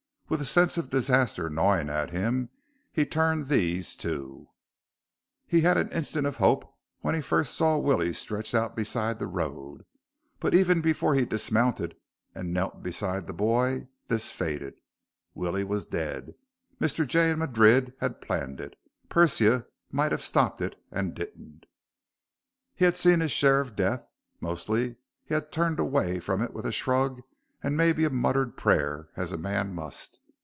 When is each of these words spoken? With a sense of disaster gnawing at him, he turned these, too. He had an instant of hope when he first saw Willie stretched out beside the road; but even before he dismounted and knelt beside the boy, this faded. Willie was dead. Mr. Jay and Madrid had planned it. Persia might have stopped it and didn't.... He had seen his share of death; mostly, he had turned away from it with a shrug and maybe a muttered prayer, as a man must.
With 0.31 0.39
a 0.39 0.45
sense 0.45 0.77
of 0.77 0.89
disaster 0.89 1.49
gnawing 1.49 1.89
at 1.89 2.11
him, 2.11 2.51
he 2.89 3.05
turned 3.05 3.47
these, 3.47 3.97
too. 3.97 4.47
He 5.45 5.59
had 5.59 5.75
an 5.77 5.89
instant 5.91 6.25
of 6.25 6.37
hope 6.37 6.73
when 7.01 7.13
he 7.15 7.19
first 7.19 7.53
saw 7.53 7.77
Willie 7.77 8.13
stretched 8.13 8.55
out 8.55 8.73
beside 8.73 9.19
the 9.19 9.27
road; 9.27 9.83
but 10.39 10.55
even 10.55 10.79
before 10.79 11.15
he 11.15 11.25
dismounted 11.25 11.97
and 12.33 12.53
knelt 12.53 12.81
beside 12.81 13.27
the 13.27 13.33
boy, 13.33 13.89
this 14.07 14.31
faded. 14.31 14.75
Willie 15.35 15.65
was 15.65 15.85
dead. 15.85 16.33
Mr. 16.79 17.05
Jay 17.05 17.29
and 17.29 17.39
Madrid 17.39 17.91
had 17.99 18.21
planned 18.21 18.61
it. 18.61 18.77
Persia 19.09 19.65
might 19.91 20.13
have 20.13 20.23
stopped 20.23 20.61
it 20.61 20.77
and 20.91 21.13
didn't.... 21.13 21.65
He 22.73 22.85
had 22.85 22.95
seen 22.95 23.19
his 23.19 23.33
share 23.33 23.59
of 23.59 23.75
death; 23.75 24.07
mostly, 24.39 24.95
he 25.25 25.33
had 25.33 25.51
turned 25.51 25.77
away 25.77 26.21
from 26.21 26.41
it 26.41 26.53
with 26.53 26.65
a 26.65 26.71
shrug 26.71 27.21
and 27.61 27.75
maybe 27.75 28.05
a 28.05 28.09
muttered 28.09 28.55
prayer, 28.57 29.09
as 29.17 29.33
a 29.33 29.37
man 29.37 29.73
must. 29.75 30.19